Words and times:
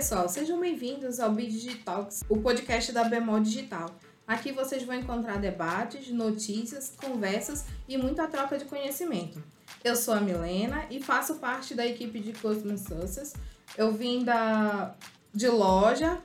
pessoal, 0.00 0.30
sejam 0.30 0.58
bem-vindos 0.58 1.20
ao 1.20 1.30
Bid 1.30 1.52
Digitalks, 1.52 2.24
o 2.26 2.38
podcast 2.38 2.90
da 2.90 3.04
Bemol 3.04 3.38
Digital. 3.38 3.84
Aqui 4.26 4.50
vocês 4.50 4.82
vão 4.82 4.94
encontrar 4.94 5.38
debates, 5.38 6.08
notícias, 6.08 6.94
conversas 6.98 7.66
e 7.86 7.98
muita 7.98 8.26
troca 8.26 8.56
de 8.56 8.64
conhecimento. 8.64 9.44
Eu 9.84 9.94
sou 9.94 10.14
a 10.14 10.20
Milena 10.22 10.86
e 10.88 11.02
faço 11.02 11.34
parte 11.34 11.74
da 11.74 11.86
equipe 11.86 12.18
de 12.18 12.32
Customer 12.32 12.78
Success. 12.78 13.34
Eu 13.76 13.92
vim 13.92 14.24
da, 14.24 14.94
de 15.34 15.48
loja, 15.48 16.18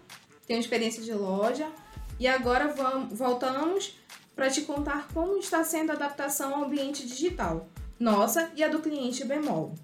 tenho 0.47 0.61
experiência 0.61 1.03
de 1.03 1.13
loja 1.13 1.69
e 2.17 2.29
agora 2.29 2.69
vamos, 2.69 3.19
voltamos 3.19 3.97
para 4.33 4.49
te 4.49 4.61
contar 4.61 5.09
como 5.13 5.35
está 5.37 5.65
sendo 5.65 5.89
a 5.89 5.95
adaptação 5.95 6.55
ao 6.55 6.63
ambiente 6.63 7.05
digital, 7.05 7.67
nossa 7.99 8.49
e 8.55 8.63
a 8.63 8.69
do 8.69 8.79
cliente 8.79 9.25
Bemol. 9.25 9.75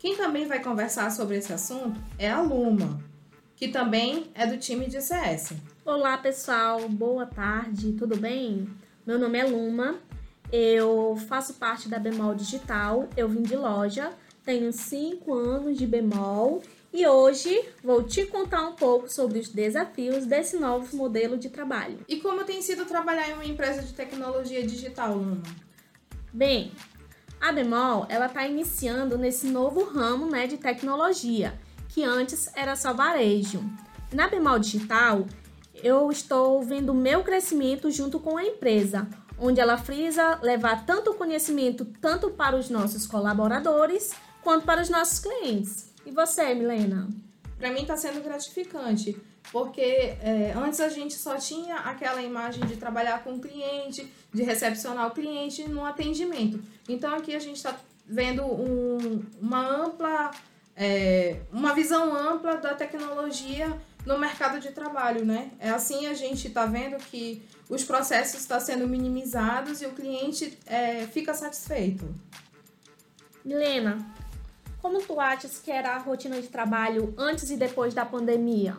Quem 0.00 0.16
também 0.16 0.46
vai 0.46 0.62
conversar 0.62 1.10
sobre 1.10 1.36
esse 1.36 1.52
assunto 1.52 2.00
é 2.18 2.26
a 2.26 2.40
Luma, 2.40 3.04
que 3.54 3.68
também 3.68 4.30
é 4.34 4.46
do 4.46 4.56
time 4.56 4.86
de 4.86 4.98
CS. 5.02 5.52
Olá 5.84 6.16
pessoal, 6.16 6.88
boa 6.88 7.26
tarde, 7.26 7.92
tudo 7.92 8.16
bem? 8.16 8.66
Meu 9.06 9.18
nome 9.18 9.38
é 9.38 9.44
Luma, 9.44 9.98
eu 10.50 11.18
faço 11.28 11.52
parte 11.52 11.86
da 11.86 11.98
Bemol 11.98 12.34
Digital, 12.34 13.10
eu 13.14 13.28
vim 13.28 13.42
de 13.42 13.54
loja, 13.54 14.10
tenho 14.42 14.72
5 14.72 15.34
anos 15.34 15.76
de 15.76 15.86
Bemol 15.86 16.62
e 16.90 17.06
hoje 17.06 17.62
vou 17.84 18.02
te 18.02 18.24
contar 18.24 18.66
um 18.66 18.72
pouco 18.72 19.06
sobre 19.06 19.38
os 19.38 19.50
desafios 19.50 20.24
desse 20.24 20.56
novo 20.56 20.96
modelo 20.96 21.36
de 21.36 21.50
trabalho. 21.50 21.98
E 22.08 22.16
como 22.22 22.42
tem 22.44 22.62
sido 22.62 22.86
trabalhar 22.86 23.28
em 23.28 23.34
uma 23.34 23.44
empresa 23.44 23.82
de 23.82 23.92
tecnologia 23.92 24.66
digital, 24.66 25.18
Luma? 25.18 25.42
Bem, 26.32 26.72
a 27.40 27.52
Bemol, 27.52 28.06
ela 28.08 28.26
está 28.26 28.46
iniciando 28.46 29.16
nesse 29.16 29.46
novo 29.46 29.84
ramo 29.84 30.26
né, 30.26 30.46
de 30.46 30.58
tecnologia, 30.58 31.58
que 31.88 32.04
antes 32.04 32.50
era 32.54 32.76
só 32.76 32.92
varejo. 32.92 33.62
Na 34.12 34.28
Bemol 34.28 34.58
Digital, 34.58 35.24
eu 35.74 36.10
estou 36.10 36.62
vendo 36.62 36.90
o 36.90 36.94
meu 36.94 37.24
crescimento 37.24 37.90
junto 37.90 38.20
com 38.20 38.36
a 38.36 38.44
empresa, 38.44 39.08
onde 39.38 39.58
ela 39.58 39.78
frisa 39.78 40.38
levar 40.42 40.84
tanto 40.84 41.14
conhecimento 41.14 41.86
tanto 42.00 42.30
para 42.30 42.56
os 42.56 42.68
nossos 42.68 43.06
colaboradores 43.06 44.12
quanto 44.42 44.66
para 44.66 44.82
os 44.82 44.90
nossos 44.90 45.18
clientes. 45.18 45.94
E 46.04 46.10
você, 46.10 46.54
Milena? 46.54 47.08
Para 47.58 47.70
mim 47.72 47.82
está 47.82 47.96
sendo 47.96 48.22
gratificante, 48.22 49.16
porque 49.52 49.80
é, 49.80 50.52
antes 50.56 50.80
a 50.80 50.88
gente 50.88 51.14
só 51.14 51.36
tinha 51.36 51.76
aquela 51.76 52.22
imagem 52.22 52.64
de 52.66 52.76
trabalhar 52.76 53.24
com 53.24 53.34
o 53.34 53.40
cliente, 53.40 54.10
de 54.32 54.42
recepcionar 54.42 55.08
o 55.08 55.10
cliente 55.10 55.68
no 55.68 55.84
atendimento. 55.84 56.62
Então 56.88 57.14
aqui 57.14 57.34
a 57.34 57.38
gente 57.38 57.56
está 57.56 57.76
vendo 58.06 58.44
um, 58.44 59.24
uma 59.40 59.66
ampla, 59.66 60.30
é, 60.76 61.40
uma 61.52 61.74
visão 61.74 62.14
ampla 62.14 62.56
da 62.56 62.74
tecnologia 62.74 63.76
no 64.06 64.18
mercado 64.18 64.60
de 64.60 64.70
trabalho, 64.70 65.24
né? 65.24 65.50
É 65.58 65.70
assim 65.70 66.06
a 66.06 66.14
gente 66.14 66.48
está 66.48 66.66
vendo 66.66 66.96
que 66.96 67.42
os 67.68 67.84
processos 67.84 68.40
estão 68.40 68.58
sendo 68.60 68.88
minimizados 68.88 69.82
e 69.82 69.86
o 69.86 69.92
cliente 69.92 70.58
é, 70.66 71.06
fica 71.06 71.34
satisfeito. 71.34 72.12
Milena, 73.44 73.98
como 74.80 75.00
tu 75.02 75.20
achas 75.20 75.58
que 75.58 75.70
era 75.70 75.94
a 75.94 75.98
rotina 75.98 76.40
de 76.40 76.48
trabalho 76.48 77.14
antes 77.16 77.50
e 77.50 77.56
depois 77.56 77.94
da 77.94 78.04
pandemia? 78.04 78.76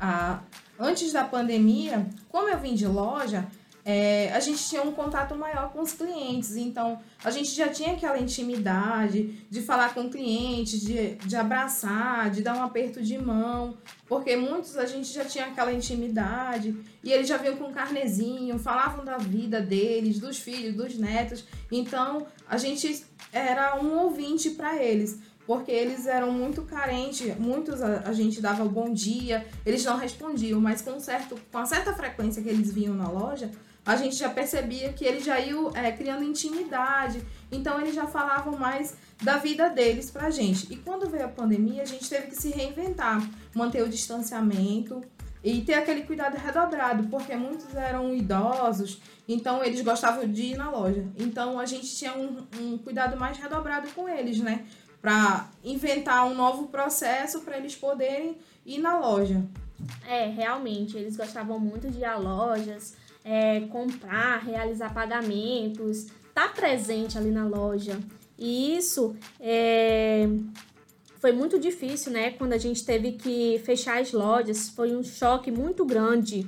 Ah, 0.00 0.40
antes 0.78 1.12
da 1.12 1.24
pandemia, 1.24 2.08
como 2.28 2.48
eu 2.48 2.58
vim 2.58 2.74
de 2.74 2.86
loja, 2.86 3.46
é, 3.84 4.30
a 4.32 4.40
gente 4.40 4.62
tinha 4.68 4.82
um 4.82 4.92
contato 4.92 5.34
maior 5.34 5.72
com 5.72 5.80
os 5.80 5.92
clientes. 5.92 6.56
Então, 6.56 6.98
a 7.24 7.30
gente 7.30 7.50
já 7.50 7.68
tinha 7.68 7.92
aquela 7.92 8.18
intimidade 8.18 9.44
de 9.50 9.62
falar 9.62 9.94
com 9.94 10.02
o 10.02 10.10
cliente, 10.10 10.78
de, 10.78 11.14
de 11.16 11.36
abraçar, 11.36 12.30
de 12.30 12.42
dar 12.42 12.56
um 12.56 12.62
aperto 12.62 13.02
de 13.02 13.18
mão, 13.18 13.76
porque 14.06 14.36
muitos 14.36 14.76
a 14.76 14.86
gente 14.86 15.12
já 15.12 15.24
tinha 15.24 15.46
aquela 15.46 15.72
intimidade 15.72 16.76
e 17.02 17.12
eles 17.12 17.28
já 17.28 17.36
vinham 17.36 17.56
com 17.56 17.64
um 17.64 17.72
carnezinho, 17.72 18.58
falavam 18.58 19.04
da 19.04 19.16
vida 19.18 19.60
deles, 19.60 20.18
dos 20.18 20.38
filhos, 20.38 20.74
dos 20.74 20.96
netos. 20.96 21.44
Então, 21.70 22.26
a 22.48 22.56
gente 22.56 23.04
era 23.32 23.80
um 23.80 23.98
ouvinte 24.00 24.50
para 24.50 24.82
eles, 24.82 25.20
porque 25.46 25.70
eles 25.70 26.06
eram 26.06 26.30
muito 26.32 26.62
carentes, 26.62 27.36
muitos 27.38 27.82
a, 27.82 28.08
a, 28.08 28.12
gente 28.12 28.40
dava 28.40 28.64
bom 28.64 28.92
dia, 28.92 29.46
eles 29.64 29.84
não 29.84 29.96
respondiam, 29.96 30.60
mas 30.60 30.82
com, 30.82 30.98
certo, 31.00 31.36
com 31.50 31.58
a 31.58 31.66
certa 31.66 31.92
frequência 31.92 32.42
que 32.42 32.48
eles 32.48 32.72
vinham 32.72 32.94
na 32.94 33.08
loja, 33.08 33.50
a 33.84 33.96
gente 33.96 34.14
já 34.14 34.28
percebia 34.28 34.92
que 34.92 35.04
eles 35.04 35.24
já 35.24 35.40
iam 35.40 35.74
é, 35.74 35.90
criando 35.90 36.22
intimidade, 36.22 37.22
então 37.50 37.80
eles 37.80 37.94
já 37.94 38.06
falavam 38.06 38.56
mais 38.58 38.94
da 39.22 39.38
vida 39.38 39.68
deles 39.70 40.10
pra 40.10 40.30
gente. 40.30 40.72
E 40.72 40.76
quando 40.76 41.08
veio 41.08 41.24
a 41.24 41.28
pandemia, 41.28 41.82
a 41.82 41.86
gente 41.86 42.08
teve 42.08 42.28
que 42.28 42.36
se 42.36 42.50
reinventar, 42.50 43.26
manter 43.54 43.82
o 43.82 43.88
distanciamento, 43.88 45.02
e 45.42 45.62
ter 45.62 45.74
aquele 45.74 46.02
cuidado 46.02 46.36
redobrado, 46.36 47.04
porque 47.04 47.34
muitos 47.34 47.74
eram 47.74 48.14
idosos, 48.14 49.00
então 49.26 49.64
eles 49.64 49.80
gostavam 49.80 50.30
de 50.30 50.42
ir 50.42 50.56
na 50.56 50.70
loja. 50.70 51.04
Então 51.16 51.58
a 51.58 51.64
gente 51.64 51.96
tinha 51.96 52.12
um, 52.12 52.46
um 52.60 52.78
cuidado 52.78 53.16
mais 53.16 53.38
redobrado 53.38 53.88
com 53.94 54.08
eles, 54.08 54.38
né? 54.40 54.66
Para 55.00 55.48
inventar 55.64 56.26
um 56.26 56.34
novo 56.34 56.68
processo 56.68 57.40
para 57.40 57.56
eles 57.56 57.74
poderem 57.74 58.36
ir 58.64 58.78
na 58.78 58.98
loja. 58.98 59.42
É, 60.06 60.26
realmente, 60.26 60.96
eles 60.96 61.16
gostavam 61.16 61.58
muito 61.58 61.90
de 61.90 62.00
ir 62.00 62.04
a 62.04 62.16
lojas, 62.16 62.94
é, 63.24 63.60
comprar, 63.60 64.44
realizar 64.44 64.92
pagamentos, 64.92 66.06
estar 66.28 66.48
tá 66.48 66.48
presente 66.48 67.16
ali 67.16 67.30
na 67.30 67.46
loja. 67.46 67.98
E 68.38 68.76
isso 68.76 69.14
é, 69.38 70.28
foi 71.18 71.32
muito 71.32 71.58
difícil, 71.58 72.10
né? 72.10 72.30
Quando 72.30 72.54
a 72.54 72.58
gente 72.58 72.84
teve 72.84 73.12
que 73.12 73.60
fechar 73.64 74.00
as 74.00 74.12
lojas, 74.12 74.70
foi 74.70 74.96
um 74.96 75.04
choque 75.04 75.50
muito 75.50 75.84
grande, 75.84 76.46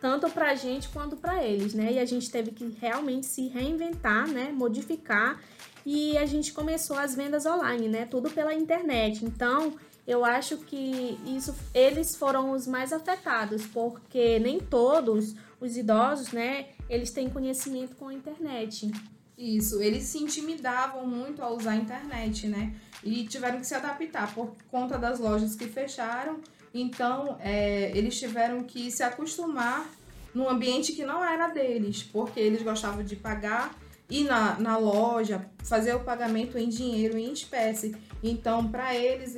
tanto 0.00 0.30
para 0.30 0.50
a 0.50 0.54
gente 0.54 0.88
quanto 0.88 1.16
para 1.16 1.44
eles, 1.44 1.74
né? 1.74 1.92
E 1.92 1.98
a 1.98 2.06
gente 2.06 2.30
teve 2.30 2.50
que 2.50 2.74
realmente 2.80 3.26
se 3.26 3.48
reinventar, 3.48 4.26
né? 4.26 4.50
Modificar 4.50 5.38
e 5.84 6.16
a 6.16 6.26
gente 6.26 6.52
começou 6.52 6.96
as 6.96 7.14
vendas 7.14 7.46
online, 7.46 7.88
né? 7.88 8.06
Tudo 8.06 8.30
pela 8.30 8.54
internet. 8.54 9.24
Então, 9.24 9.74
eu 10.06 10.24
acho 10.24 10.58
que 10.58 11.18
isso 11.26 11.54
eles 11.72 12.16
foram 12.16 12.50
os 12.50 12.66
mais 12.66 12.92
afetados, 12.92 13.66
porque 13.66 14.38
nem 14.38 14.60
todos 14.60 15.34
os 15.60 15.76
idosos, 15.76 16.32
né, 16.32 16.66
eles 16.90 17.10
têm 17.10 17.30
conhecimento 17.30 17.96
com 17.96 18.08
a 18.08 18.14
internet. 18.14 18.90
Isso, 19.36 19.82
eles 19.82 20.04
se 20.04 20.18
intimidavam 20.18 21.06
muito 21.06 21.42
ao 21.42 21.56
usar 21.56 21.72
a 21.72 21.76
internet, 21.76 22.46
né? 22.46 22.74
E 23.02 23.26
tiveram 23.26 23.58
que 23.58 23.66
se 23.66 23.74
adaptar 23.74 24.32
por 24.32 24.54
conta 24.70 24.96
das 24.96 25.18
lojas 25.18 25.56
que 25.56 25.66
fecharam. 25.66 26.38
Então, 26.72 27.36
é, 27.40 27.90
eles 27.96 28.18
tiveram 28.18 28.62
que 28.62 28.90
se 28.92 29.02
acostumar 29.02 29.90
num 30.34 30.48
ambiente 30.48 30.92
que 30.92 31.04
não 31.04 31.24
era 31.24 31.48
deles, 31.48 32.02
porque 32.02 32.38
eles 32.38 32.62
gostavam 32.62 33.02
de 33.02 33.16
pagar 33.16 33.74
ir 34.10 34.24
na, 34.24 34.58
na 34.58 34.76
loja, 34.76 35.46
fazer 35.62 35.94
o 35.94 36.00
pagamento 36.00 36.58
em 36.58 36.68
dinheiro, 36.68 37.16
em 37.16 37.32
espécie. 37.32 37.96
Então, 38.22 38.68
para 38.68 38.94
eles, 38.94 39.34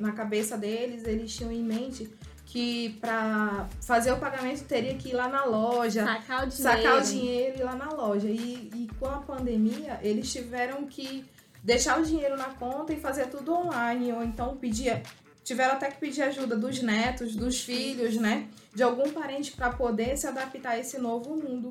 na 0.00 0.12
cabeça 0.12 0.56
deles, 0.56 1.04
eles 1.04 1.34
tinham 1.34 1.52
em 1.52 1.62
mente 1.62 2.10
que 2.46 2.96
para 3.00 3.68
fazer 3.82 4.12
o 4.12 4.18
pagamento 4.18 4.64
teria 4.64 4.94
que 4.94 5.10
ir 5.10 5.14
lá 5.14 5.28
na 5.28 5.44
loja, 5.44 6.06
sacar 6.06 6.46
o 6.46 6.48
dinheiro, 6.48 6.82
sacar 6.82 6.98
o 6.98 7.02
dinheiro 7.02 7.56
e 7.56 7.60
ir 7.60 7.64
lá 7.64 7.74
na 7.74 7.90
loja. 7.90 8.28
E, 8.28 8.70
e 8.74 8.88
com 8.98 9.06
a 9.06 9.18
pandemia, 9.18 9.98
eles 10.02 10.32
tiveram 10.32 10.86
que 10.86 11.24
deixar 11.62 12.00
o 12.00 12.04
dinheiro 12.04 12.36
na 12.36 12.50
conta 12.50 12.92
e 12.92 12.96
fazer 12.96 13.26
tudo 13.26 13.52
online, 13.52 14.12
ou 14.12 14.22
então 14.22 14.56
pedir 14.56 15.02
tiveram 15.42 15.74
até 15.74 15.90
que 15.90 15.98
pedir 15.98 16.22
ajuda 16.22 16.56
dos 16.56 16.82
netos, 16.82 17.36
dos 17.36 17.60
filhos, 17.60 18.16
né? 18.16 18.48
De 18.74 18.82
algum 18.82 19.12
parente 19.12 19.52
para 19.52 19.70
poder 19.70 20.16
se 20.16 20.26
adaptar 20.26 20.70
a 20.70 20.78
esse 20.78 20.98
novo 20.98 21.36
mundo, 21.36 21.70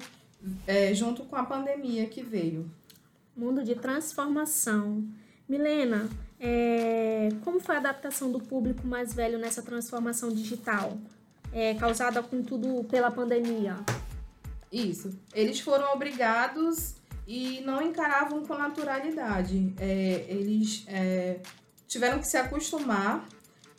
é, 0.67 0.93
junto 0.93 1.23
com 1.23 1.35
a 1.35 1.43
pandemia 1.43 2.07
que 2.07 2.21
veio. 2.21 2.69
Mundo 3.35 3.63
de 3.63 3.75
transformação. 3.75 5.03
Milena, 5.47 6.09
é, 6.39 7.29
como 7.43 7.59
foi 7.59 7.75
a 7.75 7.79
adaptação 7.79 8.31
do 8.31 8.39
público 8.39 8.85
mais 8.87 9.13
velho 9.13 9.37
nessa 9.37 9.61
transformação 9.61 10.29
digital, 10.29 10.97
é, 11.53 11.73
causada 11.75 12.21
com 12.23 12.41
tudo 12.41 12.83
pela 12.85 13.11
pandemia? 13.11 13.75
Isso. 14.71 15.17
Eles 15.33 15.59
foram 15.59 15.93
obrigados 15.93 16.95
e 17.27 17.61
não 17.61 17.81
encaravam 17.81 18.45
com 18.45 18.55
naturalidade. 18.55 19.73
É, 19.79 20.25
eles 20.27 20.83
é, 20.87 21.39
tiveram 21.87 22.19
que 22.19 22.27
se 22.27 22.37
acostumar 22.37 23.27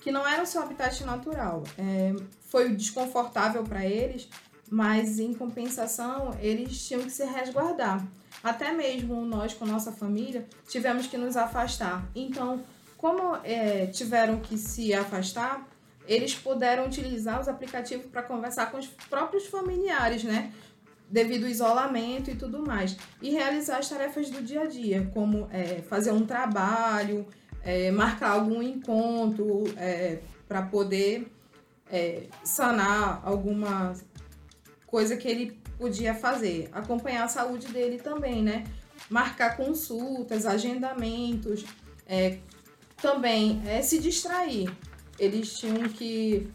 que 0.01 0.13
não 0.13 0.27
era 0.27 0.43
o 0.43 0.47
seu 0.47 0.63
habitat 0.63 1.05
natural. 1.05 1.65
É, 1.77 2.15
foi 2.43 2.69
desconfortável 2.71 3.65
para 3.65 3.85
eles, 3.85 4.29
mas 4.71 5.19
em 5.19 5.33
compensação 5.33 6.37
eles 6.41 6.87
tinham 6.87 7.03
que 7.03 7.11
se 7.11 7.25
resguardar. 7.25 8.07
Até 8.43 8.73
mesmo 8.73 9.25
nós, 9.25 9.55
com 9.55 9.65
nossa 9.65 9.93
família, 9.93 10.47
tivemos 10.69 11.07
que 11.07 11.17
nos 11.17 11.37
afastar. 11.37 12.07
Então, 12.15 12.63
como 12.97 13.37
é, 13.45 13.87
tiveram 13.87 14.39
que 14.39 14.57
se 14.57 14.95
afastar, 14.95 15.67
eles 16.07 16.35
puderam 16.35 16.87
utilizar 16.87 17.41
os 17.41 17.49
aplicativos 17.49 18.07
para 18.07 18.23
conversar 18.23 18.71
com 18.71 18.79
os 18.79 18.87
próprios 18.87 19.47
familiares, 19.47 20.23
né? 20.23 20.53
Devido 21.09 21.45
ao 21.45 21.51
isolamento 21.51 22.31
e 22.31 22.37
tudo 22.37 22.65
mais. 22.65 22.97
E 23.21 23.31
realizar 23.31 23.79
as 23.79 23.89
tarefas 23.89 24.31
do 24.31 24.43
dia 24.43 24.63
a 24.63 24.67
dia, 24.67 25.11
como 25.13 25.49
é, 25.53 25.83
fazer 25.89 26.13
um 26.13 26.25
trabalho, 26.25 27.27
é, 27.63 27.91
marcar 27.91 28.31
algum 28.31 28.63
encontro, 28.63 29.65
é, 29.77 30.21
para 30.49 30.63
poder 30.63 31.31
é, 31.91 32.25
sanar 32.45 33.21
alguma 33.25 33.95
coisa 34.97 35.15
que 35.15 35.29
ele 35.29 35.61
podia 35.77 36.15
fazer. 36.15 36.71
Acompanhar 36.73 37.25
a 37.25 37.29
saúde 37.29 37.69
dele 37.69 37.99
também, 37.99 38.43
né? 38.43 38.65
Marcar 39.11 39.55
consultas, 39.55 40.47
agendamentos, 40.47 41.67
é, 42.07 42.39
também 42.97 43.61
é 43.67 43.83
se 43.83 43.99
distrair. 43.99 44.75
Eles 45.19 45.59
tinham 45.59 45.87
que 45.87 46.49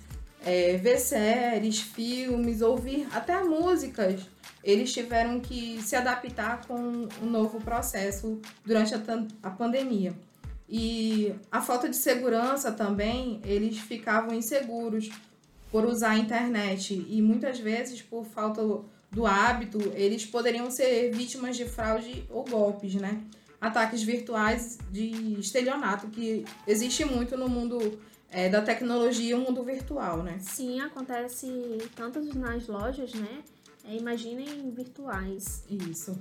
é, 0.44 0.76
ver 0.78 0.98
séries, 0.98 1.82
filmes, 1.82 2.64
ouvir 2.64 3.08
até 3.12 3.44
músicas. 3.44 4.22
Eles 4.64 4.92
tiveram 4.92 5.40
que 5.40 5.80
se 5.84 5.96
adaptar 5.96 6.66
com 6.66 7.08
o 7.22 7.26
um 7.26 7.30
novo 7.30 7.62
processo 7.62 8.42
durante 8.66 8.96
a, 8.96 9.00
a 9.44 9.52
pandemia. 9.52 10.16
E 10.68 11.32
a 11.52 11.62
falta 11.62 11.88
de 11.88 11.96
segurança 11.96 12.72
também, 12.72 13.40
eles 13.46 13.78
ficavam 13.78 14.34
inseguros 14.34 15.12
por 15.72 15.86
usar 15.86 16.12
a 16.12 16.18
internet 16.18 17.06
e 17.10 17.22
muitas 17.22 17.60
vezes 17.60 18.02
por 18.02 18.26
falta 18.26 18.62
do 19.12 19.26
hábito, 19.26 19.80
eles 19.96 20.26
poderiam 20.26 20.70
ser 20.70 21.12
vítimas 21.12 21.58
de 21.58 21.66
fraude 21.66 22.26
ou 22.30 22.44
golpes, 22.44 22.96
né? 22.96 23.22
Ataques 23.60 24.02
virtuais 24.04 24.78
de 24.92 25.40
estelionato, 25.40 26.08
que 26.08 26.46
existe 26.68 27.06
muito 27.06 27.38
no 27.38 27.48
mundo 27.48 28.00
é, 28.30 28.50
da 28.50 28.62
tecnologia 28.62 29.32
e 29.32 29.34
o 29.34 29.40
mundo 29.40 29.64
virtual, 29.64 30.24
né? 30.24 30.38
Sim, 30.40 30.80
acontece 30.82 31.48
tanto 31.96 32.22
nas 32.38 32.68
lojas, 32.68 33.14
né? 33.14 33.44
É, 33.86 33.96
imaginem 33.96 34.72
virtuais. 34.72 35.64
Isso. 35.70 36.18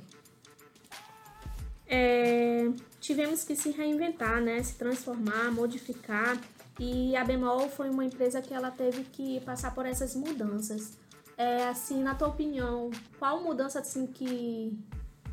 É, 1.86 2.70
tivemos 3.00 3.44
que 3.44 3.56
se 3.56 3.70
reinventar, 3.70 4.40
né? 4.40 4.62
Se 4.62 4.74
transformar, 4.74 5.50
modificar. 5.52 6.38
E 6.78 7.16
a 7.16 7.24
Bemol 7.24 7.68
foi 7.68 7.90
uma 7.90 8.04
empresa 8.04 8.40
que 8.40 8.54
ela 8.54 8.70
teve 8.70 9.04
que 9.04 9.40
passar 9.40 9.74
por 9.74 9.86
essas 9.86 10.14
mudanças. 10.14 10.98
É, 11.36 11.68
assim, 11.68 12.02
na 12.02 12.14
tua 12.14 12.28
opinião, 12.28 12.90
qual 13.18 13.42
mudança 13.42 13.80
assim 13.80 14.06
que, 14.06 14.78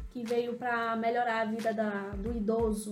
que 0.09 0.23
veio 0.23 0.55
para 0.55 0.95
melhorar 0.95 1.41
a 1.41 1.45
vida 1.45 1.73
da, 1.73 2.09
do 2.11 2.35
idoso? 2.35 2.91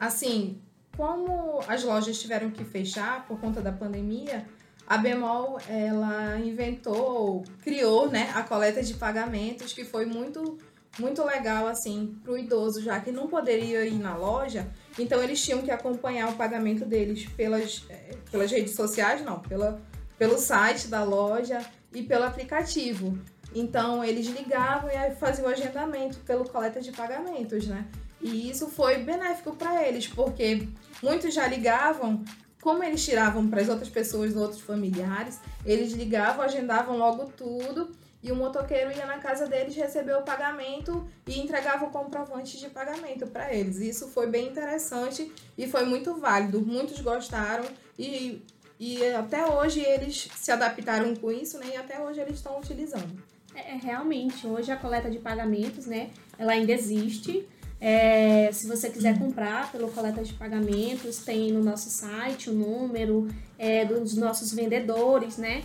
Assim, 0.00 0.60
como 0.96 1.60
as 1.68 1.84
lojas 1.84 2.20
tiveram 2.20 2.50
que 2.50 2.64
fechar 2.64 3.26
por 3.26 3.38
conta 3.40 3.60
da 3.60 3.72
pandemia, 3.72 4.46
a 4.86 4.96
Bemol 4.96 5.58
ela 5.68 6.38
inventou, 6.38 7.44
criou, 7.62 8.10
né, 8.10 8.32
a 8.34 8.42
coleta 8.42 8.82
de 8.82 8.94
pagamentos 8.94 9.72
que 9.72 9.84
foi 9.84 10.06
muito 10.06 10.58
muito 10.98 11.24
legal 11.24 11.66
assim 11.66 12.18
para 12.22 12.32
o 12.32 12.38
idoso, 12.38 12.82
já 12.82 13.00
que 13.00 13.10
não 13.10 13.28
poderia 13.28 13.84
ir 13.84 13.98
na 13.98 14.16
loja, 14.16 14.68
então 14.98 15.22
eles 15.22 15.42
tinham 15.42 15.62
que 15.62 15.70
acompanhar 15.70 16.28
o 16.28 16.36
pagamento 16.36 16.84
deles 16.84 17.26
pelas, 17.36 17.84
é, 17.88 18.16
pelas 18.30 18.50
redes 18.50 18.74
sociais, 18.74 19.24
não, 19.24 19.40
pela, 19.40 19.80
pelo 20.18 20.38
site 20.38 20.88
da 20.88 21.04
loja 21.04 21.64
e 21.92 22.02
pelo 22.02 22.24
aplicativo. 22.24 23.18
Então 23.54 24.04
eles 24.04 24.26
ligavam 24.26 24.90
e 24.90 25.14
faziam 25.16 25.48
o 25.48 25.50
agendamento 25.50 26.18
pelo 26.20 26.48
coleta 26.48 26.80
de 26.80 26.92
pagamentos, 26.92 27.66
né? 27.66 27.86
E 28.20 28.50
isso 28.50 28.66
foi 28.66 28.98
benéfico 28.98 29.54
para 29.54 29.86
eles, 29.86 30.06
porque 30.08 30.68
muitos 31.02 31.32
já 31.32 31.46
ligavam, 31.46 32.24
como 32.60 32.82
eles 32.82 33.04
tiravam 33.04 33.48
para 33.48 33.62
as 33.62 33.68
outras 33.68 33.88
pessoas, 33.88 34.34
outros 34.34 34.60
familiares, 34.60 35.40
eles 35.64 35.92
ligavam, 35.92 36.44
agendavam 36.44 36.98
logo 36.98 37.26
tudo 37.36 37.90
e 38.22 38.32
o 38.32 38.36
motoqueiro 38.36 38.90
ia 38.90 39.06
na 39.06 39.18
casa 39.18 39.46
deles, 39.46 39.76
recebeu 39.76 40.18
o 40.18 40.22
pagamento 40.22 41.08
e 41.26 41.38
entregava 41.38 41.84
o 41.84 41.90
comprovante 41.90 42.58
de 42.58 42.68
pagamento 42.68 43.26
para 43.26 43.54
eles. 43.54 43.76
Isso 43.76 44.08
foi 44.08 44.26
bem 44.26 44.48
interessante 44.48 45.32
e 45.56 45.68
foi 45.68 45.84
muito 45.84 46.14
válido. 46.16 46.60
Muitos 46.60 47.00
gostaram 47.00 47.64
e 47.98 48.42
e 48.80 49.04
até 49.06 49.44
hoje 49.44 49.80
eles 49.80 50.28
se 50.36 50.52
adaptaram 50.52 51.14
com 51.16 51.32
isso, 51.32 51.58
né? 51.58 51.66
E 51.74 51.76
até 51.76 52.00
hoje 52.00 52.20
eles 52.20 52.36
estão 52.36 52.58
utilizando. 52.58 53.20
É, 53.54 53.72
é, 53.72 53.76
realmente, 53.76 54.46
hoje 54.46 54.70
a 54.70 54.76
coleta 54.76 55.10
de 55.10 55.18
pagamentos, 55.18 55.86
né? 55.86 56.10
Ela 56.38 56.52
ainda 56.52 56.72
existe. 56.72 57.44
É, 57.80 58.50
se 58.52 58.68
você 58.68 58.88
quiser 58.88 59.18
comprar 59.18 59.70
pelo 59.72 59.88
coleta 59.90 60.22
de 60.22 60.32
pagamentos, 60.32 61.18
tem 61.18 61.52
no 61.52 61.62
nosso 61.62 61.90
site 61.90 62.50
o 62.50 62.52
número 62.52 63.28
é, 63.58 63.84
dos 63.84 64.14
nossos 64.14 64.52
vendedores, 64.52 65.36
né? 65.38 65.64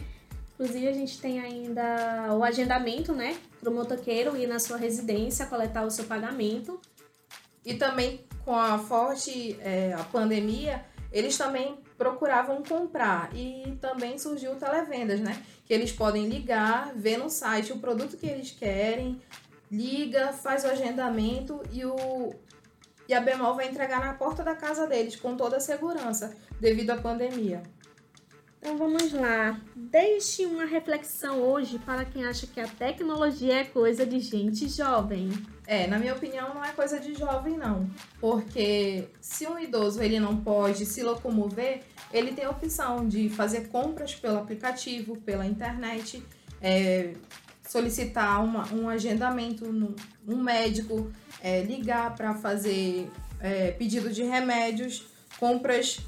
Inclusive, 0.54 0.88
a 0.88 0.94
gente 0.94 1.20
tem 1.20 1.40
ainda 1.40 2.36
o 2.36 2.44
agendamento, 2.44 3.14
né? 3.14 3.38
Para 3.60 3.70
o 3.70 3.74
motoqueiro 3.74 4.38
ir 4.38 4.48
na 4.48 4.60
sua 4.60 4.78
residência 4.78 5.46
coletar 5.48 5.86
o 5.86 5.92
seu 5.92 6.06
pagamento. 6.06 6.80
E 7.66 7.74
também 7.74 8.26
com 8.46 8.56
a 8.56 8.78
forte 8.78 9.58
é, 9.62 9.94
a 9.94 10.04
pandemia, 10.04 10.86
eles 11.12 11.38
também 11.38 11.78
procuravam 11.98 12.62
comprar 12.64 13.30
e 13.36 13.78
também 13.80 14.18
surgiu 14.20 14.56
televendas, 14.56 15.20
né? 15.20 15.42
Que 15.66 15.74
eles 15.74 15.92
podem 15.92 16.28
ligar, 16.28 16.94
ver 16.96 17.18
no 17.18 17.30
site 17.30 17.72
o 17.72 17.80
produto 17.80 18.18
que 18.18 18.28
eles 18.28 18.52
querem, 18.52 19.22
liga, 19.72 20.34
faz 20.34 20.64
o 20.66 20.68
agendamento 20.68 21.62
e 21.72 21.86
o 21.86 22.34
e 23.08 23.14
a 23.14 23.20
Bemol 23.20 23.56
vai 23.56 23.68
entregar 23.68 24.00
na 24.00 24.14
porta 24.14 24.44
da 24.44 24.56
casa 24.56 24.88
deles 24.88 25.16
com 25.18 25.36
toda 25.36 25.58
a 25.58 25.60
segurança 25.60 26.36
devido 26.60 26.92
à 26.92 26.98
pandemia. 26.98 27.62
Então 28.64 28.78
vamos 28.78 29.12
lá. 29.12 29.60
Deixe 29.76 30.46
uma 30.46 30.64
reflexão 30.64 31.42
hoje 31.42 31.78
para 31.80 32.06
quem 32.06 32.24
acha 32.24 32.48
que 32.48 32.62
a 32.62 32.68
tecnologia 32.68 33.56
é 33.56 33.64
coisa 33.66 34.06
de 34.06 34.22
gente 34.22 34.70
jovem. 34.70 35.30
É, 35.68 35.86
na 35.86 36.00
minha 36.00 36.14
opinião, 36.14 36.54
não 36.54 36.64
é 36.64 36.72
coisa 36.72 36.98
de 36.98 37.14
jovem, 37.14 37.58
não. 37.58 37.90
Porque 38.22 39.10
se 39.20 39.46
um 39.48 39.60
idoso 39.60 40.02
ele 40.02 40.18
não 40.18 40.38
pode 40.38 40.86
se 40.86 41.04
locomover, 41.04 41.82
ele 42.14 42.32
tem 42.32 42.46
a 42.46 42.52
opção 42.52 43.06
de 43.06 43.28
fazer 43.28 43.68
compras 43.68 44.16
pelo 44.16 44.38
aplicativo, 44.38 45.18
pela 45.18 45.46
internet, 45.46 46.24
é, 46.62 47.16
solicitar 47.68 48.42
uma, 48.42 48.74
um 48.74 48.88
agendamento 48.88 49.74
no 49.74 49.94
um 50.26 50.42
médico, 50.42 51.12
é, 51.42 51.62
ligar 51.64 52.16
para 52.16 52.34
fazer 52.36 53.12
é, 53.42 53.72
pedido 53.72 54.10
de 54.10 54.24
remédios, 54.24 55.06
compras 55.38 56.00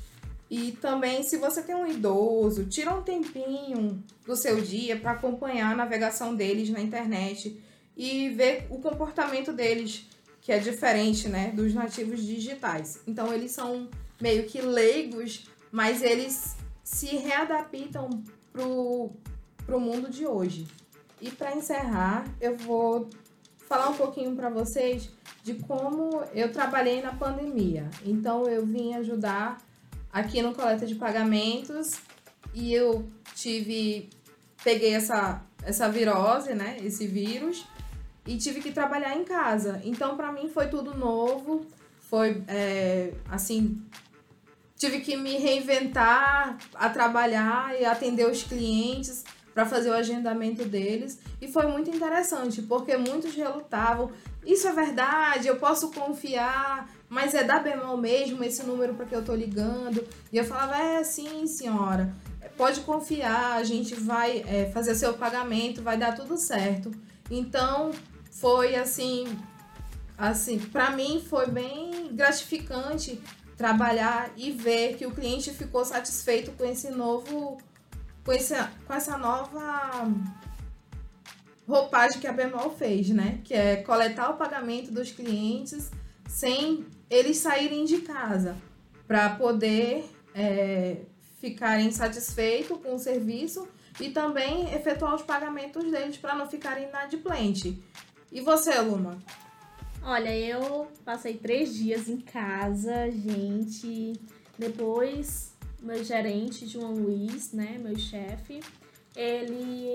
e 0.50 0.74
também, 0.74 1.24
se 1.24 1.38
você 1.38 1.64
tem 1.64 1.76
um 1.76 1.88
idoso, 1.88 2.66
tira 2.66 2.94
um 2.94 3.02
tempinho 3.02 4.04
do 4.26 4.36
seu 4.36 4.62
dia 4.62 4.96
para 4.96 5.12
acompanhar 5.12 5.72
a 5.72 5.76
navegação 5.76 6.36
deles 6.36 6.70
na 6.70 6.80
internet 6.80 7.60
e 7.98 8.30
ver 8.30 8.68
o 8.70 8.80
comportamento 8.80 9.52
deles, 9.52 10.08
que 10.42 10.52
é 10.52 10.60
diferente 10.60 11.28
né, 11.28 11.52
dos 11.52 11.74
nativos 11.74 12.22
digitais. 12.22 13.02
Então, 13.08 13.34
eles 13.34 13.52
são 13.52 13.90
meio 14.22 14.44
que 14.44 14.62
leigos, 14.62 15.48
mas 15.72 16.04
eles 16.04 16.56
se 16.84 17.16
readaptam 17.16 18.24
pro, 18.54 19.12
pro 19.66 19.80
mundo 19.80 20.10
de 20.10 20.28
hoje. 20.28 20.68
E 21.20 21.32
para 21.32 21.56
encerrar, 21.56 22.24
eu 22.40 22.56
vou 22.56 23.10
falar 23.68 23.90
um 23.90 23.96
pouquinho 23.96 24.36
para 24.36 24.50
vocês 24.50 25.10
de 25.44 25.56
como 25.56 26.24
eu 26.36 26.52
trabalhei 26.52 27.02
na 27.02 27.14
pandemia. 27.14 27.90
Então, 28.06 28.48
eu 28.48 28.64
vim 28.64 28.94
ajudar 28.94 29.65
aqui 30.16 30.42
no 30.42 30.56
coleta 30.56 30.86
de 30.88 30.96
pagamentos 30.96 31.96
e 32.54 32.74
eu 32.74 33.06
tive 33.36 34.10
peguei 34.64 34.94
essa 34.94 35.44
essa 35.62 35.90
virose, 35.90 36.54
né, 36.54 36.78
esse 36.82 37.06
vírus 37.06 37.68
e 38.26 38.38
tive 38.38 38.62
que 38.62 38.72
trabalhar 38.72 39.16
em 39.18 39.26
casa. 39.26 39.82
Então 39.84 40.16
para 40.16 40.32
mim 40.32 40.48
foi 40.48 40.68
tudo 40.68 40.98
novo, 40.98 41.66
foi 42.00 42.42
é, 42.48 43.14
assim 43.30 43.82
tive 44.78 45.02
que 45.02 45.18
me 45.18 45.38
reinventar 45.38 46.58
a 46.74 46.90
trabalhar 46.90 47.78
e 47.78 47.84
atender 47.84 48.26
os 48.26 48.42
clientes 48.42 49.26
para 49.54 49.66
fazer 49.66 49.90
o 49.90 49.94
agendamento 49.94 50.64
deles 50.64 51.20
e 51.42 51.48
foi 51.50 51.68
muito 51.68 51.90
interessante 51.90 52.62
porque 52.62 52.96
muitos 52.96 53.36
relutavam 53.36 54.12
isso 54.46 54.68
é 54.68 54.74
verdade 54.74 55.48
eu 55.48 55.58
posso 55.58 55.92
confiar 55.92 56.90
mas 57.10 57.34
é 57.34 57.44
da 57.44 57.60
bemol 57.60 57.98
mesmo 57.98 58.44
esse 58.44 58.64
número 58.64 58.94
para 58.94 59.06
que 59.06 59.16
eu 59.16 59.24
tô 59.24 59.34
ligando. 59.34 60.06
E 60.32 60.38
eu 60.38 60.44
falava, 60.44 60.78
é 60.78 61.04
sim, 61.04 61.46
senhora, 61.48 62.14
pode 62.58 62.82
confiar, 62.82 63.58
a 63.58 63.64
gente 63.64 63.96
vai 63.96 64.44
é, 64.48 64.70
fazer 64.72 64.96
seu 64.96 65.14
pagamento, 65.14 65.82
vai 65.82 65.98
dar 65.98 66.16
tudo 66.16 66.38
certo. 66.38 66.92
Então 67.30 67.92
foi 68.32 68.76
assim, 68.76 69.38
assim, 70.18 70.60
para 70.60 70.92
mim 70.92 71.24
foi 71.28 71.48
bem 71.48 72.14
gratificante 72.14 73.22
trabalhar 73.58 74.32
e 74.36 74.52
ver 74.52 74.98
que 74.98 75.06
o 75.06 75.12
cliente 75.12 75.52
ficou 75.52 75.86
satisfeito 75.86 76.52
com 76.52 76.66
esse 76.66 76.90
novo, 76.90 77.58
com, 78.24 78.32
esse, 78.34 78.54
com 78.86 78.94
essa 78.94 79.18
nova 79.18 80.12
roupagem 81.68 82.20
que 82.20 82.28
a 82.28 82.34
Bemol 82.34 82.72
fez, 82.72 83.10
né? 83.10 83.40
Que 83.44 83.54
é 83.54 83.78
coletar 83.78 84.30
o 84.30 84.38
pagamento 84.38 84.92
dos 84.92 85.12
clientes 85.12 85.90
sem 86.28 86.86
eles 87.10 87.38
saírem 87.38 87.86
de 87.86 88.02
casa 88.02 88.56
para 89.08 89.30
poder 89.36 90.10
é, 90.34 90.98
ficarem 91.40 91.92
satisfeitos 91.92 92.78
com 92.82 92.96
o 92.96 93.00
serviço 93.00 93.68
e 94.00 94.10
também 94.10 94.74
efetuar 94.74 95.16
os 95.16 95.22
pagamentos 95.22 95.90
deles 95.92 96.18
para 96.18 96.36
não 96.36 96.50
ficarem 96.50 96.90
inadimplentes. 96.90 97.76
E 98.32 98.42
você, 98.42 98.80
Luma? 98.82 99.18
Olha, 100.04 100.36
eu 100.38 100.88
passei 101.04 101.36
três 101.36 101.74
dias 101.74 102.10
em 102.10 102.20
casa, 102.20 103.10
gente. 103.12 104.14
Depois 104.58 105.56
meu 105.86 106.04
gerente, 106.04 106.68
João 106.68 106.94
Luiz, 106.94 107.52
né, 107.52 107.78
meu 107.78 107.96
chefe, 107.96 108.60
ele 109.16 109.94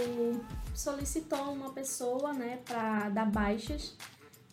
solicitou 0.73 1.53
uma 1.53 1.73
pessoa, 1.73 2.33
né, 2.33 2.61
para 2.65 3.09
dar 3.09 3.27
baixas 3.27 3.97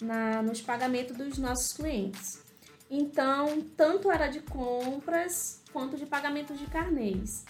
na, 0.01 0.41
nos 0.41 0.61
pagamentos 0.61 1.15
dos 1.15 1.37
nossos 1.37 1.73
clientes. 1.73 2.41
Então, 2.89 3.61
tanto 3.75 4.09
era 4.09 4.27
de 4.27 4.39
compras 4.41 5.61
quanto 5.73 5.97
de 5.97 6.05
pagamento 6.05 6.53
de 6.53 6.65
carnês. 6.67 7.45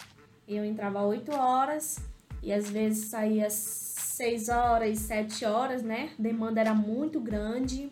Eu 0.47 0.65
entrava 0.65 1.03
8 1.03 1.31
horas 1.33 1.99
e 2.41 2.51
às 2.51 2.69
vezes 2.69 3.09
saía 3.09 3.49
6 3.49 4.49
horas, 4.49 4.99
7 4.99 5.45
horas, 5.45 5.83
né? 5.83 6.11
Demanda 6.17 6.59
era 6.59 6.73
muito 6.73 7.19
grande 7.19 7.91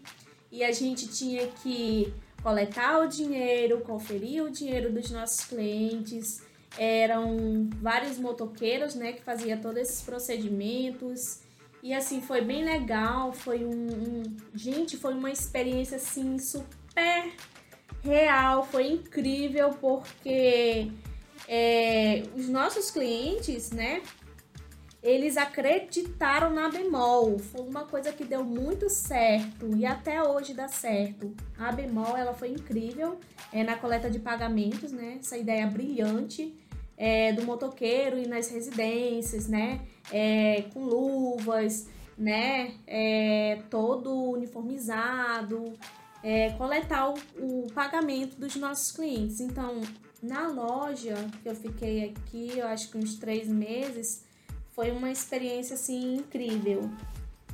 e 0.52 0.64
a 0.64 0.72
gente 0.72 1.08
tinha 1.08 1.48
que 1.48 2.14
coletar 2.42 3.00
o 3.00 3.08
dinheiro, 3.08 3.82
conferir 3.82 4.44
o 4.44 4.50
dinheiro 4.50 4.92
dos 4.92 5.12
nossos 5.12 5.46
clientes. 5.46 6.42
Eram 6.78 7.70
vários 7.82 8.18
motoqueiros, 8.18 8.96
né, 8.96 9.14
que 9.14 9.22
fazia 9.22 9.56
todos 9.56 9.78
esses 9.78 10.02
procedimentos. 10.02 11.42
E 11.82 11.94
assim, 11.94 12.22
foi 12.22 12.42
bem 12.42 12.66
legal, 12.66 13.32
foi 13.32 13.64
um, 13.64 13.88
um, 13.88 14.24
gente, 14.54 14.98
foi 14.98 15.14
uma 15.14 15.32
experiência 15.32 15.98
assim 15.98 16.38
super 16.40 16.85
real, 18.04 18.66
foi 18.66 18.88
incrível 18.92 19.72
porque 19.82 20.92
é, 21.48 22.24
os 22.36 22.48
nossos 22.48 22.92
clientes, 22.92 23.72
né, 23.72 24.02
eles 25.06 25.38
acreditaram 25.38 26.50
na 26.50 26.68
bemol. 26.68 27.38
Foi 27.38 27.62
uma 27.62 27.86
coisa 27.86 28.12
que 28.12 28.24
deu 28.24 28.44
muito 28.44 28.90
certo 28.90 29.76
e 29.76 29.86
até 29.86 30.22
hoje 30.24 30.54
dá 30.54 30.68
certo. 30.68 31.32
A 31.60 31.72
bemol 31.72 32.18
ela 32.18 32.34
foi 32.34 32.50
incrível 32.50 33.20
é, 33.54 33.64
na 33.64 33.76
coleta 33.76 34.10
de 34.10 34.18
pagamentos, 34.18 34.92
né? 34.92 35.18
Essa 35.20 35.38
ideia 35.38 35.68
brilhante 35.68 36.56
é, 36.98 37.32
do 37.34 37.44
motoqueiro 37.44 38.18
e 38.18 38.28
nas 38.28 38.50
residências, 38.50 39.48
né? 39.48 39.82
É, 40.12 40.64
com 40.74 40.84
luvas, 40.84 41.88
né? 42.18 42.74
É, 42.88 43.60
todo 43.70 44.12
uniformizado, 44.32 45.74
é, 46.26 46.50
coletar 46.58 47.12
o, 47.12 47.14
o 47.38 47.68
pagamento 47.72 48.36
dos 48.36 48.56
nossos 48.56 48.92
clientes. 48.92 49.40
Então, 49.40 49.80
na 50.24 50.48
loja 50.48 51.14
que 51.44 51.48
eu 51.48 51.56
fiquei 51.56 52.10
aqui, 52.10 52.58
eu 52.58 52.68
acho 52.68 52.90
que 52.90 52.98
uns 52.98 53.16
três 53.16 53.48
meses, 53.48 54.26
foi 54.72 54.90
uma 54.90 55.12
experiência 55.12 55.76
assim 55.76 56.16
incrível. 56.16 56.90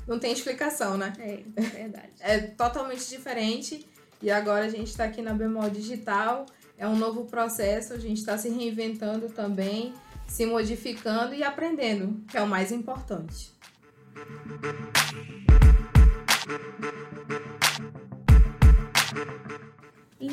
Não 0.08 0.18
tem 0.18 0.32
explicação, 0.32 0.98
né? 0.98 1.12
É, 1.20 1.44
é 1.56 1.62
verdade. 1.62 2.12
é 2.22 2.40
totalmente 2.40 3.10
diferente. 3.10 3.86
E 4.22 4.32
agora 4.32 4.66
a 4.66 4.70
gente 4.70 4.88
está 4.88 5.04
aqui 5.04 5.22
na 5.22 5.34
Bemol 5.34 5.70
Digital 5.70 6.46
é 6.78 6.88
um 6.88 6.96
novo 6.96 7.25
processo, 7.25 7.94
a 7.94 8.00
gente 8.00 8.18
está 8.18 8.40
se 8.40 8.50
reinventando 8.50 9.30
também, 9.30 9.94
se 10.28 10.48
modificando 10.48 11.36
e 11.36 11.44
aprendendo, 11.44 12.25
que 12.28 12.36
é 12.36 12.42
o 12.42 12.48
mais 12.48 12.72
importante. 12.72 13.54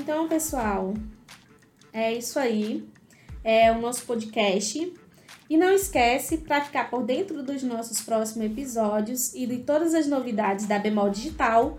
Então, 0.09 0.27
pessoal, 0.27 0.95
é 1.93 2.15
isso 2.15 2.39
aí. 2.39 2.89
É 3.45 3.71
o 3.71 3.79
nosso 3.79 4.07
podcast. 4.07 4.91
E 5.51 5.57
não 5.59 5.71
esquece, 5.71 6.39
para 6.39 6.65
ficar 6.65 6.89
por 6.89 7.05
dentro 7.05 7.43
dos 7.43 7.63
nossos 7.63 8.01
próximos 8.01 8.47
episódios 8.47 9.35
e 9.35 9.45
de 9.45 9.59
todas 9.59 9.93
as 9.93 10.07
novidades 10.07 10.67
da 10.67 10.79
Bemol 10.79 11.11
Digital, 11.11 11.79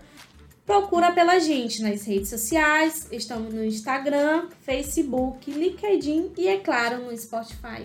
Procura 0.64 1.10
pela 1.10 1.40
gente 1.40 1.82
nas 1.82 2.04
redes 2.04 2.28
sociais, 2.28 3.08
estamos 3.10 3.52
no 3.52 3.64
Instagram, 3.64 4.48
Facebook, 4.60 5.50
LinkedIn 5.50 6.30
e, 6.38 6.46
é 6.46 6.58
claro, 6.58 7.06
no 7.06 7.18
Spotify. 7.18 7.84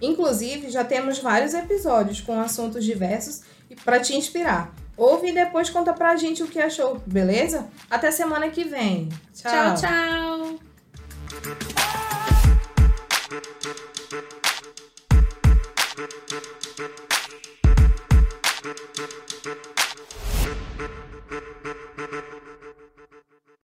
Inclusive, 0.00 0.70
já 0.70 0.84
temos 0.84 1.18
vários 1.18 1.54
episódios 1.54 2.20
com 2.20 2.38
assuntos 2.38 2.84
diversos 2.84 3.40
para 3.84 3.98
te 3.98 4.14
inspirar. 4.14 4.72
Ouve 4.96 5.28
e 5.28 5.34
depois 5.34 5.70
conta 5.70 5.92
pra 5.92 6.16
gente 6.16 6.42
o 6.42 6.46
que 6.46 6.58
achou, 6.58 7.00
beleza? 7.06 7.68
Até 7.90 8.10
semana 8.10 8.50
que 8.50 8.64
vem. 8.64 9.08
Tchau, 9.34 9.74
tchau. 9.74 10.58
tchau. 11.44 11.79